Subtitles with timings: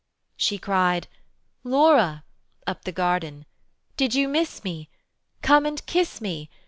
[0.35, 1.07] She cried
[1.63, 2.23] "Laura,"
[2.65, 3.45] up the garden,
[3.97, 4.89] "Did you miss me?
[5.43, 6.49] Come and kiss me.